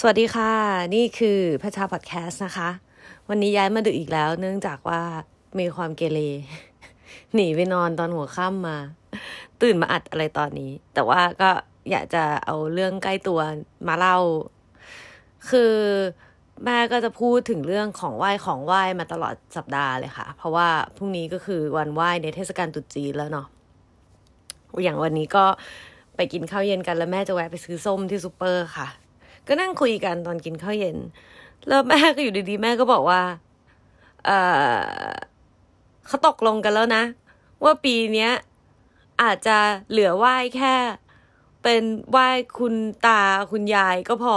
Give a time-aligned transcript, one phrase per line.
[0.00, 0.52] สวัสดีค่ะ
[0.94, 2.68] นี่คือพระชาพอดแคสต์นะคะ
[3.28, 5.02] วันนี้ย้ายมาดึกอีกแล้ว เนื่องจากว่า
[5.58, 6.20] มีความเกเร
[7.34, 8.78] หนีไปนอนตอนหัวค่ำมา
[9.62, 11.50] ตื่นมาอัดอะไรตอนนี้ แต่ว่าก็
[11.90, 13.40] อยากจะเอาเรื่องใกล้ตัว
[13.88, 14.18] มาเล่า
[15.50, 15.74] คือ
[16.64, 23.46] แม่ก็จะพูดถึงเรื่องของไหว้ของไหว้มาตลอดสัปดาห์เลยค่ะ เพราะว่าพรุ่งนี้ก็คือวันไหว้ในเทศกาลตรุษจีนแล้วเนาะ
[24.82, 25.44] อย่างวันนี้ก็
[26.16, 28.88] ไปกินข้าวเย็นกันแล้วแม่จะแวะไปซื้อส้มที่ซูเปอร์ค่ะ
[29.48, 30.96] ก็นั่งคุยกันตอนกินข้าวเย็น
[31.68, 33.22] แล้วแม่ก็อยู่ดีๆ แม่ก็บอกว่า
[34.24, 34.30] เอ
[35.08, 35.12] อ
[36.06, 37.02] เขาตกลงกันแล้วนะ
[37.64, 38.32] ว่าปีเนี้ย
[39.22, 39.56] อาจจะ
[39.90, 40.74] เหลือไหว้แค่
[41.62, 42.74] เป็นไหว้คุณ
[43.06, 43.22] ตา
[43.52, 44.36] คุณยายก็พอ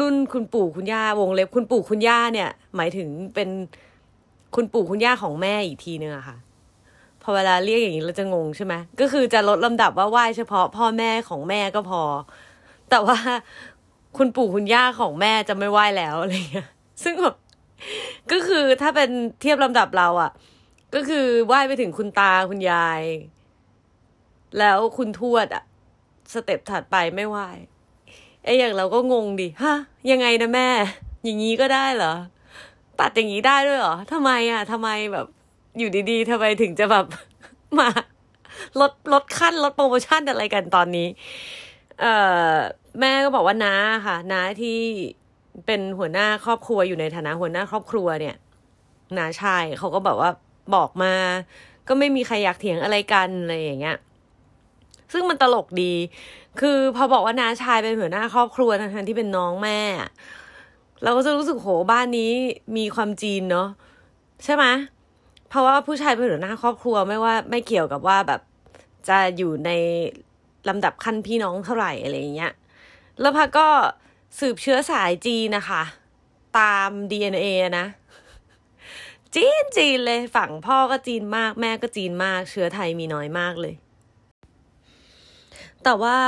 [0.00, 3.48] รุ่นคุณปู่คุณย่าวงเล็บคุณปู่คุณย่าเนี่ย หมายถึงเป็น
[4.54, 6.36] คุณปู่คุณย่าของแม่อีกทีนึงอะค่ะ
[7.22, 12.02] พอเวลาเรียกอย่างนี้เราจะงงใช่ไหมก็คือจะลดลำดับว่าไหว้เฉพาะพ่อแม่ของแม่ก็พอ
[12.90, 13.18] แต่ว่า
[14.16, 16.68] คุณปู่คุณย่าของแม่จะไม่ไหว้แล้วอะไรเงี้ย
[17.02, 17.36] ซึ่งแบบ
[18.32, 20.30] ก็คือถ้าเป็นเทียบลำดับเราอะ่ะ
[20.94, 23.02] ก็คือไหว้ไปถึงคุณตาคุณยาย
[24.58, 25.64] แล้วคุณทวดอะ่ะ
[26.32, 27.48] สเต็ปถัดไปไม่ไหว้
[28.44, 29.76] ไอ้อย่างเราก็งงดิฮะ
[30.10, 30.68] ยังไงนะแม่
[31.24, 32.14] อย่างนี้ก็ได้เหรอ
[33.00, 35.26] ตัดอย่างนี้ได้ด้วยเหรอทำไมอะทำไมแบบ
[35.78, 37.06] อยู่ดีๆทำไมถึงจะแบบ
[37.78, 37.88] มา
[38.80, 41.08] ลดลดขั้นลดโปรโมชั่นอะไรกันตอนนี้
[42.00, 42.14] เอ่
[42.52, 42.54] อ
[42.98, 43.74] แม่ก็บอกว่าน้า
[44.06, 44.78] ค่ะน้าที่
[45.66, 48.36] เป็นหัวหน้าครอบครัวอยู่ในฐานะหัวหน้าครอบครัวเนี่ย
[49.18, 50.30] น้าชายเขาก็แบบว่า
[50.74, 51.14] บอกมา
[51.88, 53.96] ก็ไม่มีใครอยากเถียงอะไรกันอะไรอย่างเงี้ย
[55.12, 55.94] ซึ่งมันตลกดี
[56.60, 59.80] คือพอบอกว่าน้าชายเป็นหัวหน้าครอบครัวทั้งที่เป็นน้องแม่
[61.02, 62.32] เราก็จะรู้สึกโหบ้านนี้
[62.76, 63.68] มีความจีนเนาะ
[64.44, 64.64] ใช่ไหม
[65.48, 68.40] เพราะว่าผู้ชายเป็นหัวหน้าครอบครัวไม่ว่าไม่เกี่ยวกับว่าแบบ
[69.08, 69.70] จะอยู่ใน
[70.68, 72.52] ลำดับขั้นพี่น้องเท่าไหร่อะไรอย่างเงี้ย
[73.20, 73.68] แล้วพักก็
[74.38, 75.82] สืบเชื้อสายจีนนะคะ
[76.58, 77.46] ตาม DNA
[77.78, 77.86] นะ
[79.34, 83.74] จีนจีนเลยฝั่งพ่อก็จีนมาก แม่ก็จีนมาก เชื้อไทยมีน้อยมากเลย
[85.84, 86.18] แต่ว่า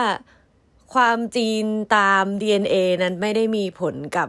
[0.95, 1.65] ความจีน
[1.97, 4.29] ตาม DNA นั้นไม่ได้มีผลกับ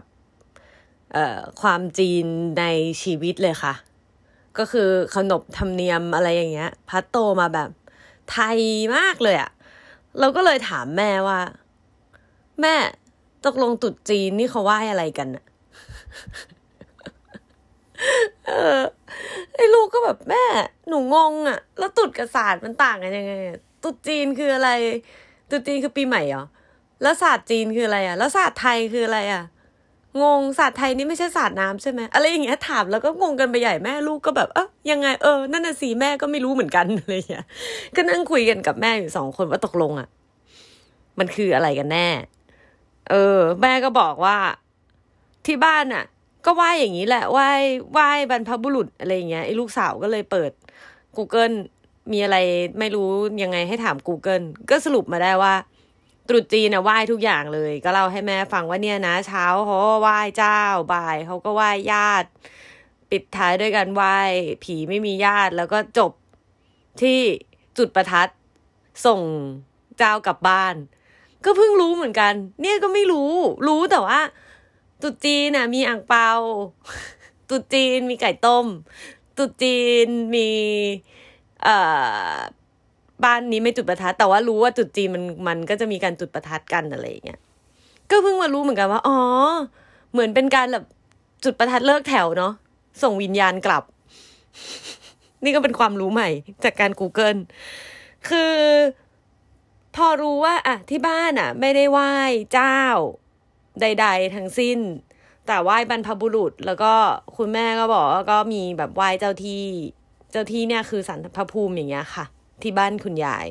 [1.61, 2.25] ความจีน
[2.59, 2.65] ใน
[3.01, 3.73] ชีวิตเลยค่ะ
[4.57, 7.69] ก็คือขนบธรรมเนียมอะไรอย่างเงี้ย พัดโตมาแบบ
[8.31, 8.59] ไทย
[8.95, 9.51] มากเลยอะ
[10.19, 11.39] เราก็เลยถามแม่ว่า
[12.61, 12.75] แม่
[13.45, 15.45] ตกลงตุดจีนนี่เขาไหว้อะไรกันอะ
[18.47, 18.81] เออ
[19.55, 20.43] ไอ้ลูกก็แบบแม่
[20.87, 23.33] หนูงงอะแล้วตุดกับศาสตร์มันต่างกันยังไง
[23.83, 24.69] ตุดจีนคืออะไร
[25.49, 26.45] ตุดจีนคือปีใหม่เหรอ
[27.01, 29.43] แล้วศาสตร์จีนคืออะไรอะแล้วศาสตร์ไทยคืออะไรอะ
[30.23, 37.45] งงศาสตร์ไทยนี่ไม่ใช่ศาสตร์น้ำใช่ไหมอะไรอย่างเงี้ยถามแล้วก็งงกันไปใหญ่แม่ลูกก็แบบเออยังไงเออนั่นน่ะสิแม่ก็ไม่รู้เหมือนกันอะไรอย่างเงี้ย
[37.95, 40.07] ก็นั่งคุยกันกับแม่อยู่สองคนว่าตกลงอะ
[41.19, 42.07] มันคืออะไรกันแน่
[43.09, 44.37] เออ แม่ก็บอกว่า
[45.45, 46.05] ที่บ้านอะ
[46.45, 47.49] ก็ไหว้อย่างนี้แหละไหว้
[47.91, 50.51] ไหว้บรรพบุรุษอะไรเงี้ยไอ้ลูกสาวก็เลยเปิด
[51.17, 51.55] Google
[52.11, 52.37] มีอะไร
[52.79, 53.09] ไม่รู้
[53.43, 55.53] ยังไงให้ถาม Google ก็สรุปมาได้ว่า
[56.29, 60.59] ตรุษจีนนะไหว้ทุกอย่างเลย ก็เล่าให้แม่ฟังว่าเนี่ยนะ เช้าเขาไหว้เจ้า
[60.93, 62.29] บ่ายเขาก็ไหว้ญาติ
[63.11, 64.17] ปิดท้ายด้วยกันไหว้
[64.63, 66.11] ผีไม่มีญาติ แล้วก็จบ
[67.01, 67.19] ที่
[67.77, 68.29] จุดประทัด
[69.05, 69.21] ส่ง
[69.97, 70.75] เจ้ากลับบ้าน
[71.45, 73.31] ก็เพิ่งรู้เหมือนกัน เนี่ยก็ไม่รู้
[73.67, 74.19] รู้แต่ว่า
[75.01, 76.29] ตุดจีนน่ะ มีอ่างเปา
[77.49, 78.65] ตุดจีนมีไก่ต้ม
[79.37, 80.49] ตุดจีนมี
[81.63, 81.77] เอ่
[82.33, 82.35] อ
[83.23, 87.39] บ้านนี้ไม่จุดประทัดแต่ว่ารู้ว่าจุดจีนมันมันก็จะมีการจุดประทัดกันอะไรอย่างเงี้ย
[88.09, 89.17] ก็เพิ่งมารู้เหมือนกันว่าอ๋อ
[90.11, 90.85] เหมือนเป็นการแบบ
[91.43, 92.53] จุดประทัดเลิกแถวเนาะ
[93.03, 93.83] ส่งวิญญาณกลับ
[95.43, 96.29] นี่ก็เป็นความรู้ใหม่
[96.63, 97.39] จากการ Google
[98.27, 98.53] คือ
[99.95, 102.13] พอรู้ว่าอะที่บ้านอะ ไม่ได้ไหว้
[102.53, 102.79] เจ้า
[103.81, 104.79] ใด ๆ ทั้งสิ้น
[105.47, 106.93] แต่ไหว้บรรพบุรุษ แล้วก็
[107.37, 109.63] คุณแม่ก็บอกว่าก็มีแบบไหว้เจ้าที่
[110.31, 112.25] เจ้าที่เนี่ยคือสันพภูมิอย่างเงี้ยค่ะ
[112.61, 113.47] ที่บ้านคุณยาย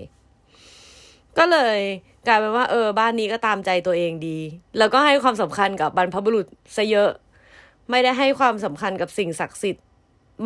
[1.38, 1.78] ก็เลย
[2.26, 4.38] กลายเป็นว่าเออบ้านนี้ก็ตามใจตัวเองดี
[4.78, 6.46] แล้วก็ให้ความสำคัญกับบรรพบุรุษ
[6.76, 7.10] ซะเยอะ
[7.90, 9.84] ไม่ได้ให้ความสำคัญกับสิ่งศักดิ์สิทธิ์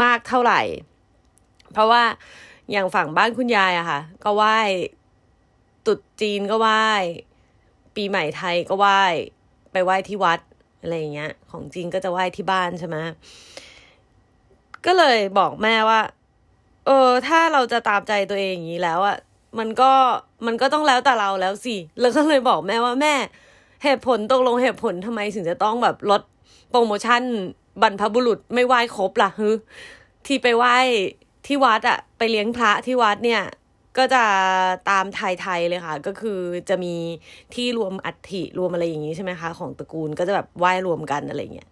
[0.03, 0.61] มากเท่าไหร่
[1.73, 2.03] เพราะว่า
[2.73, 4.59] อย่างฝั่งบ้านคุณยายอะค่ะ ก็ไหว้
[5.87, 6.83] ตุดจีนก็ไหว้
[7.97, 9.03] ปีใหม่ไทยก็ไหว้
[9.73, 10.41] ไปไหว้ที่วัด
[10.81, 12.97] อะไรอย่างเงี้ย ของจริงก็จะไหว้ที่บ้านใช่ไหม
[14.87, 16.01] ก็เลยบอกแม่ว่า
[16.87, 19.17] เออ ถ้าเราจะตามใจตัวเองอย่างนี้แล้วอะ
[19.59, 19.93] มันก็
[20.47, 23.15] มันก็ต้องแล้วแต่เราแล้วสิ แล้วก็เลยบอกแม่ว่าแม่
[23.85, 26.23] เหตุผลตกลงเหตุผลทำไมถึงจะต้องแบบลด
[26.71, 27.23] โปรโมชั่น
[27.83, 29.49] บรรพบุรุษไม่ไหว้ครบล่ะฮึ
[30.27, 30.77] ที่ไปไหว้
[31.47, 33.43] ที่วัดอะไปเลี้ยงพระที่วัดเนี่ย
[33.99, 34.25] ก็จะ
[34.91, 36.95] ตามไทยๆเลยค่ะ ก็คือจะมี
[37.55, 41.69] ที่รวมอัฐิรวมอะไรอย่างนี้ใช่ไหมคะ ของตระกูลก็จะแบบไหว้รวมกันอะไรเงี้ย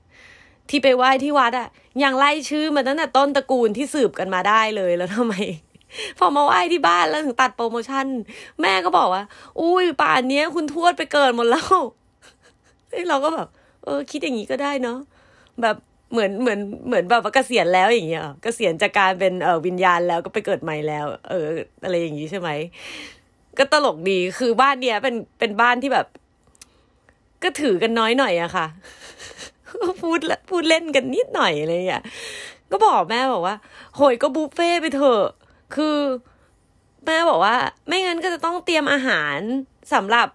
[0.71, 1.69] ที่ไปไหว้ที่วัดอะ
[2.03, 5.35] ยังไล่ชื่อมาตั้งแต่ต้นตระกูลที่สืบกันมาได้เลยแล้วทำไม
[6.19, 8.07] พอมาไหว้ที่บ้านแล้วถึงตัดโปรโมชั่น
[8.61, 9.23] แม่ก็บอกว่า
[9.61, 11.69] อุ้ยป่านนี้คุณทวดไปเกิดหมดแล้ว
[13.09, 13.49] เราก็แบบ
[13.85, 14.99] เออ คิดอย่างนี้ก็ได้เนาะ
[15.63, 15.77] แบบ
[16.13, 21.47] เหมือนเหมือนเหมือนแบบว่าเกษียณแล้วอย่างเงี้ยเกษียณจากการเป็นเออวิญญาณแล้วก็ไปเกิดใหม่แล้ว เออ
[21.85, 22.51] อะไรอย่างงี้ใช่ไหม
[23.59, 26.07] ก็ตลกดีคือบ้านเนี้ยเป็นเป็นบ้านที่แบบ
[27.43, 28.67] ก็ถือกันน้อยหน่อยอะค่ะ
[30.03, 30.21] พูด
[30.51, 32.03] พูดเล่นกันนิดหน่อยอะไรอย่างเงี้ย
[32.71, 33.57] ก็บอกแม่บอกว่า
[33.97, 35.25] โหยก็บุฟเฟ่ไปเถอะ
[35.75, 35.97] คือ
[37.07, 37.55] แม่บอกว่า
[37.89, 39.39] ไม่งั้นก็จะต้องเตรียมอาหาร
[39.95, 40.29] สำหรับ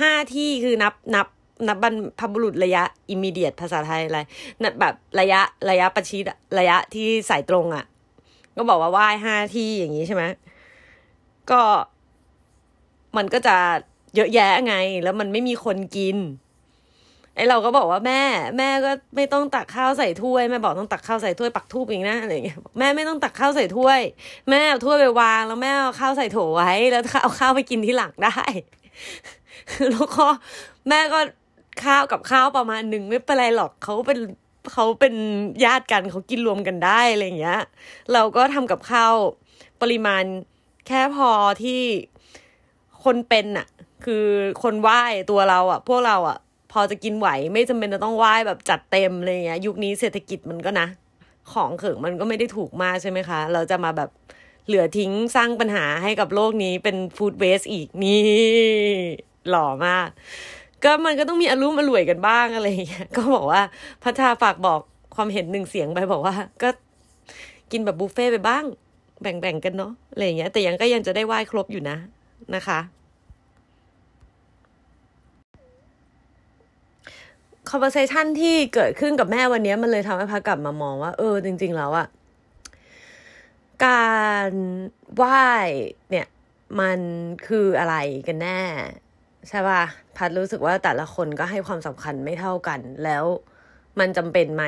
[0.00, 1.26] ห้าที่คือนับนับ
[1.68, 4.20] นับบรรพบุรุษระยะอิมิเดียตภาษาไทยอะไร
[4.62, 5.40] นับแบบระยะ
[5.70, 6.24] ระยะประชิด
[6.58, 7.84] ระยะที่สายตรงอะ่ะ
[8.56, 10.24] ก็บอกว่าไหว้ห้าที่อย่างนี้ใช่ไหม
[11.50, 11.62] ก็
[13.16, 13.56] มันก็จะ
[14.16, 16.16] เยอะแยะไง แล้วมันไม่มีคนกิน
[17.36, 18.22] ไอเราก็บอกว่าแม่
[18.58, 24.00] แม่ก็ไม่ต้องตักข้าวใส่ถ้วยแม่บอกต้องตักข้าวใส่ถ้วยปักทูบเองนะอะไรเงี้ยแม่ไม่ต้องตักข้าวใส่ถ้วย
[24.50, 28.38] แม่เอาถ้วยไปวางแล้วแม่เอาข้าวใส่โถไว้ แล้วเอาข้าวไปกินที่หลังได้
[29.90, 30.26] แล้วก็
[30.88, 31.18] แม่ก็
[31.82, 34.18] ข้าวกับข้าวประมาณหนึ่งไม่เป็นไรหรอกเขาเป็น
[34.72, 35.14] เขาเป็น
[35.64, 37.60] ญาติกันเขากินรวมกันได้อะไรเงี้ย
[38.12, 39.14] เราก็ทำกับข้าว
[39.82, 40.24] ปริมาณ
[40.86, 41.30] แค่พอ
[41.62, 41.82] ที่
[43.04, 43.66] คนเป็นอะ
[44.04, 44.26] คือ
[44.62, 46.38] คนไหว้ตัวเราอะพวกเราอะ
[46.72, 50.86] พอจะกินไหวไม่จำเป็นจะต้องไหว้แบบจัดเต็มอะไรเงี้ย ยุคนี้เศรษฐกิจมันก็นะ
[51.52, 54.10] ของเขิงมันก็ไม่ได้ถูกมากใช่ไหมคะ เราจะมาแบบ
[54.66, 58.22] เหลือทิ้งสร้างปัญหาให้กับโลกนี้เป็นฟู้ดเวสอีกนี่
[59.48, 60.08] หล่อมาก
[60.84, 63.62] ก็มันก็ต้องมีอารมณ์อร่วยกันบ้างอะไรอย่างเงี้ยก็บอกว่า
[64.02, 64.80] พัชชาฝากบอก
[65.14, 66.68] ความเห็นหนึ่งเสียงไปบอกว่า ก็
[67.72, 68.64] กินแบบบุฟเฟ่ไปบ้าง
[69.22, 71.96] แบ่งๆกันเนาะอะไรอย่างเงี้ย แต่ยังก็ยังจะได้ไหว้ครบอยู่นะ
[72.54, 72.80] นะคะ
[77.70, 82.06] conversation ที่เกิดขึ้นกับแม่วันนี้มันเลยทำให้พักกลับมามองว่า เออ จริง ๆ แล้วอะ
[83.86, 84.14] กา
[84.48, 84.50] ร
[85.16, 85.44] ไหว้
[86.10, 86.26] เนี่ย
[86.80, 86.98] มัน
[87.46, 87.96] คืออะไร
[88.26, 88.60] กันแน่
[89.48, 89.82] ใช่ป่ะ
[90.16, 93.24] พัดรู้สึกว่าแต่ละคนก็ให้ความสำคัญไม่เท่ากัน แล้ว
[94.00, 94.64] มันจำเป็นไหม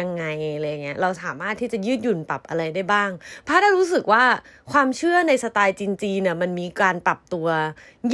[0.00, 0.24] ยังไง
[0.54, 3.10] อะไรเงี้ย เราสามารถที่จะยืดหยุ่นปรับอะไรได้บ้าง
[3.46, 4.24] พัดรู้สึกว่า
[4.72, 7.46] ความเชื่อในสไตล์จีนๆเนี่ยมันมีการปรับตัว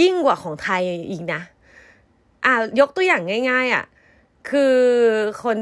[0.00, 1.40] ยิ่งกว่าของไทยอีกนะ
[2.44, 3.84] อ่ายกตัวอย่างง่าย ๆ อะ
[4.50, 4.76] คือ
[5.42, 5.58] คน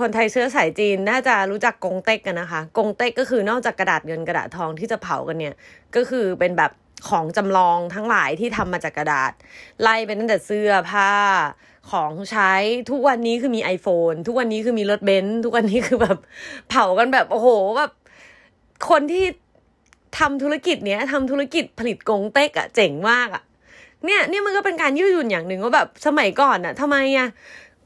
[0.00, 5.54] คนไทยเชื้อสายจีนน่าจะรู้จักกงเต็กกันนะคะ กงเต็กก็คือนอกจากกระดาษเงินกระดาษทองที่จะเผากันเนี่ย
[5.96, 6.70] ก็คือเป็นแบบ
[7.08, 9.32] ของจำลองทั้งหลายที่ทำมาจากกระดาษ
[9.82, 11.10] ไล่ไปตั้งแต่เสื้อผ้า
[11.90, 12.52] ของใช้
[12.90, 16.18] ทุกวันนี้คือมี iPhone ทุกวันนี้คือมีรถเบนซ์ทุกวันนี้คือแบบ
[16.68, 17.90] เผากันแบบโอ้โหแบบ
[18.90, 19.24] คนที่
[20.18, 23.42] ทำธุรกิจเนี้ยทำธุรกิจผลิตกงเต็กอะเจ๋งมากอะ
[24.04, 27.28] เนี่ยเนี่ยมันก็เป็นการยืดหยุ่นอย่างหนึ่งว่าแบบสมัยก่อนอะทำไมอะ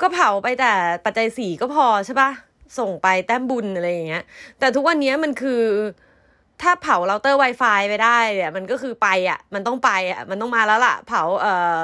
[0.00, 0.72] ก็เผาไปแต่
[1.04, 2.30] ปัจจัยสี่ก็พอใช่ปะ
[2.78, 4.24] ส่งไปแต้มบุญอะไรอย่างเงี้ย
[4.58, 5.62] แต่ทุกวันนี้มันคือ
[6.62, 11.82] ถ้าเผาเราเตอร์ Wi-Fi ไปได้เนี่ยมันก็คือไปอะ มันต้องไปอะ มันต้องมาแล้วล่ะ เผาเอ่อ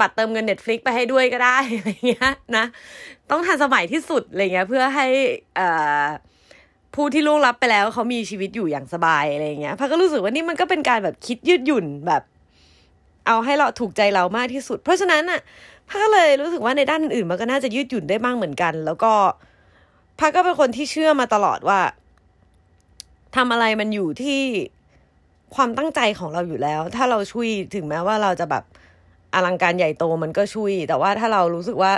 [0.00, 2.64] บัตรเติมเงิน Netflix ไปให้ด้วยก็ได้อะไรเงี้ยนะ
[3.30, 5.06] ต้องทันสมัยที่สุดอะไรเงี้ยเพื่อให้
[5.56, 5.68] เอ่
[6.00, 6.02] อ
[6.94, 12.22] ผู้ที่ล่วงลับไปแล้วเขามีชีวิตอยู่อย่างสบายอะไรเงี้ยพักก็รู้สึกว่านี่มันก็เป็นการแบบคิดยืดหยุ่นแบบ
[13.26, 15.40] เอาให้เราถูกใจเรามากที่สุด เพราะฉะนั้นอะ
[15.88, 19.12] พักก็เลยรู้สึกว่าในด้านอื่นมันก็น่าจะยืดหยุ่นได้บ้างเหมือนกัน แล้วก็
[20.20, 21.80] พักก็เป็นคนที่เชื่อมาตลอดว่า
[23.36, 24.40] ทำอะไรมันอยู่ที่
[25.54, 28.64] ความตั้งใจของเราอยู่แล้ว ถ้าเราช่วยถึงแม้ว่าเราจะแบบ
[29.34, 31.92] อลังการใหญ่โตมันก็ช่วย แต่ว่าถ้าเรารู้สึกว่า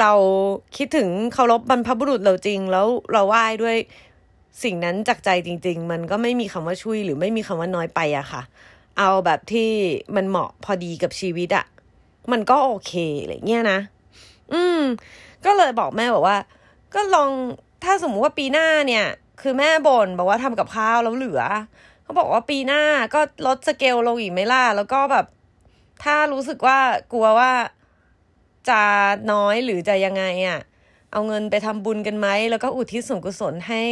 [0.00, 0.12] เรา
[0.76, 3.76] คิดถึงเคารพบรรพบุรุษเราจริง แล้วเราไหว้ด้วย
[4.62, 8.42] สิ่งนั้นจากใจจริง ๆ มันก็ไม่มีคำว่าช่วยหรือไม่มีคำว่าน้อยไปอะค่ะ
[8.98, 9.70] เอาแบบที่
[10.16, 11.64] มันเหมาะพอดีกับชีวิตอะ
[12.32, 13.78] มันก็โอเคอะไรเงี้ยนะ
[14.52, 14.80] อืม
[15.44, 16.38] ก็เลยบอกแม่บอกว่า
[16.94, 17.30] ก็ลอง
[17.84, 19.04] ถ้าสมมติว่าปีหน้าเนี่ย
[19.40, 21.42] คือแม่บ่นบอกว่าทำกับข้าวแล้วเหลือ
[22.02, 22.82] เขาบอกว่าปีหน้า
[23.14, 25.26] ก็ลดสเกลลงอีกไหมล่ะแล้วก็แบบ
[26.04, 26.78] ถ้ารู้สึกว่า
[27.12, 27.52] กลัวว่า
[28.68, 28.82] จะ
[29.32, 30.60] น้อยหรือจะยังไงอะ่ะ
[31.12, 33.82] เอาเงินไปทำบุญกันไหมแล้วก็อุทิศส่วนกุศลให้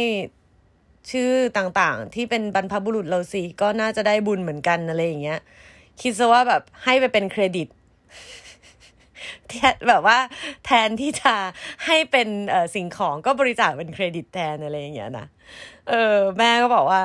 [1.11, 5.39] ชื่อต่างๆ ที่เป็นบรรพบุรุษเราสิก็น่าจะได้บุญเหมือนกันอะไรอย่างเงี้ย
[6.01, 7.67] คิดซะว่าแบบให้ไปเป็นเครดิต
[9.87, 10.17] แบบว่า
[10.65, 11.33] แทนที่จะ
[11.85, 12.27] ให้เป็น
[12.75, 15.27] สิ่งของก็บริจาคเป็นเครดิตแทนอะไรอย่างเงี้ยนะ
[15.89, 17.01] เออ แม่ก็บอกว่า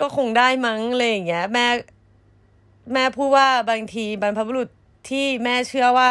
[0.00, 1.66] ก็คงได้มั้งอะไรอย่างเงี้ย แม่
[2.92, 4.68] แม่พูดว่าบางทีบรรพบุรุษ
[5.08, 6.08] ที่แม่เชื่อว่า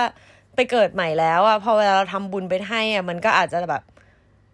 [0.55, 3.83] ไปเกิดใหม่แล้วอะพอเวลาเราทำบุญไปให้อะมันก็อาจจะแบบ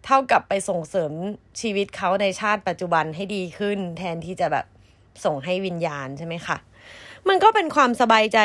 [0.04, 1.12] เท่ากับไปส่งเสริม
[1.60, 4.66] ชีวิตเขาในชาติปัจจุบันให้ดีขึ้น แทนที่จะแบบ
[5.24, 6.56] ส่งให้วิญญาณใช่ไหมคะ
[7.28, 8.38] มันก็เป็นความสบายใจ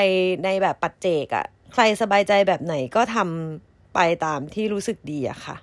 [0.46, 5.56] ในแบบปัจเจกอะใครสบายใจแบบไหนก็ทำไปตามที่รู้สึกดีอะค่ะ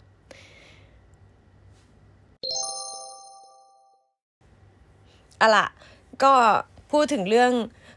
[5.41, 5.67] อะล่ะ
[6.23, 6.33] ก็
[6.93, 7.53] พูดถึงเรื่อง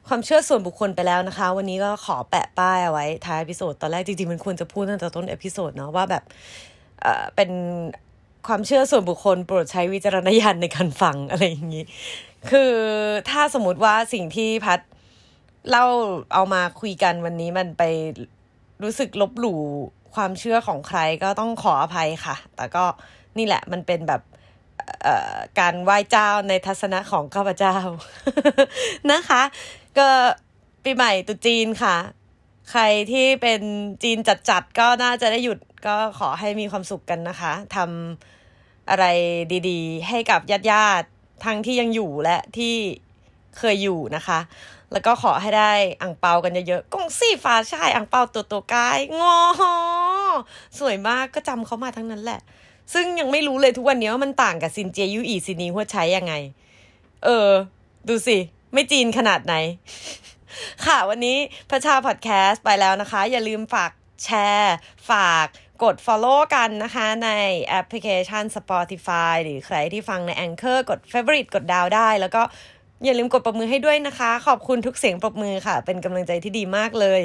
[0.07, 6.23] ความเชื่อส่วนบุคคลไปแล้วนะคะ วันนี้ก็ขอแปะป้ายเอาไว้ท้าย episode ตอนแรกจริงๆมันควรจะพูดตั้งแต่ต้น episode เนาะว่าแบบ
[7.01, 7.49] เออเป็น
[8.47, 11.83] ความเชื่อส่วนบุคคลโปรดใช้วิจารณญาณในการฟังอะไรอย่างนี้
[12.51, 12.73] คือ
[13.29, 14.79] ถ้าสมมติว่าสิ่งที่พัด
[15.69, 15.85] เล่า
[16.33, 17.83] เอามาคุยกันวันนี้มันไป
[18.83, 19.61] รู้สึกลบหลู่
[20.15, 22.83] ความเชื่อของใครก็ต้องขออภัยค่ะ แต่ก็
[23.37, 24.21] นี่แหละมันเป็นแบบ
[25.59, 27.75] การไหว้เจ้าในทัศนะของข้าพเจ้า
[29.11, 29.41] นะคะ
[29.97, 30.07] ก็
[30.83, 31.95] ปีใหม่ตุจีนค่ะ
[32.71, 33.61] ใครที่เป็น
[34.03, 34.17] จีน
[34.49, 39.05] จัดๆก็น่าจะได้หยุดก็ขอให้มีความสุขกันนะคะทำอะไร
[39.69, 41.07] ดีๆ ให้กับญาติญาติ
[41.45, 42.75] ทั้งที่ยังอยู่และที่
[43.57, 44.39] เคยอยู่นะคะ
[44.91, 49.39] แล้วก็ขอให้ได้อ่งเปากันเยอะๆกงซี่ฟ้าชายอ่งเปาตัวตัวกายงอ
[50.79, 52.41] สวยมากก็จำเขามาทั้งนั้นแหละ
[52.93, 56.33] ซึ่งยังไม่รู้เลยทุกวันนี้ว่ามันต่างกับซินเจียยูอีซินีหัวใช้ยังไง
[57.25, 57.49] เออ
[58.07, 58.37] ดูสิ
[58.73, 59.55] ไม่จีนขนาดไหน
[60.85, 61.37] ค่ะวันนี้
[61.69, 63.91] พระชาพอดแคสต์ไปแล้วนะคะ อย่าลืมฝาก
[64.23, 64.75] แชร์
[65.09, 65.47] ฝาก
[65.83, 67.29] กด follow กันนะคะใน
[67.63, 72.41] แอปพลิเคชัน Spotify หรือใครที่ฟังใน Anchor กด favorite กดดาวได้ แล้วก็
[73.03, 77.21] อย่าลืมกดปรบมือให้ด้วยนะคะ ขอบคุณทุกเสียงปรบมือค่ะ เป็นกำลังใจที่ดีมากเลย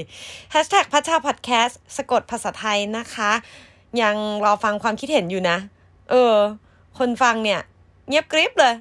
[0.55, 3.33] Hashtag พัชชาพอดแคสต์สะกดภาษาไทยนะคะ
[4.03, 5.59] ยังรอฟังความคิดเห็นอยู่นะ
[6.11, 6.35] เออ
[6.99, 7.61] คนฟังเนี่ย
[8.09, 8.75] เงียบกริบเลย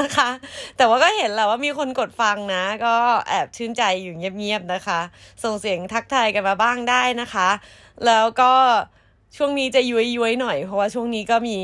[0.00, 0.28] นะคะ
[0.76, 2.94] แต่ว่าก็เห็นแหละว่ามีคนกดฟังนะ ก็
[3.28, 5.00] แอบชื่นใจอยู่เงียบๆนะคะ
[5.44, 7.48] ส่งเสียงทักทายกันมาบ้างได้นะคะ
[8.06, 8.52] แล้วก็
[9.36, 11.58] ช่วงนี้จะย้วยย้วยหน่อย เพราะว่าช่วงนี้ก็มี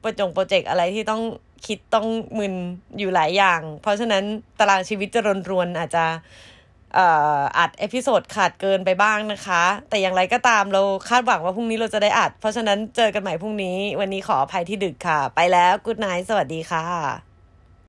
[0.00, 1.22] โปรจงโปรเจกต์อะไรที่ต้อง
[1.66, 2.06] คิดต้อง
[2.38, 2.54] มึน
[2.98, 4.24] อยู่หลายอย่าง เพราะฉะนั้น
[4.58, 6.04] ตารางชีวิตจะรนรวนอาจจะ
[7.58, 17.31] อัด episode ขาดเกินไปบ้างนะคะ แต่อย่างไรก็ตามเราคาดหวังว่าพรุ่งนี้เราจะได้อัด เพราะฉะนั้นเจอกันใหม่พรุ่งนี้ วันนี้ขออภัยที่ดึกค่ะ ไปแล้ว good night สวัสดีค่ะ